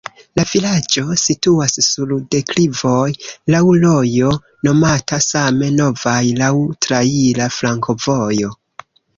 La 0.39 0.43
vilaĝo 0.51 1.01
situas 1.23 1.75
sur 1.87 2.13
deklivoj, 2.35 3.03
laŭ 3.55 3.61
rojo 3.85 4.33
nomata 4.69 5.21
same 5.29 5.71
Novaj, 5.77 6.19
laŭ 6.43 6.51
traira 6.87 7.53
flankovojo. 7.61 8.55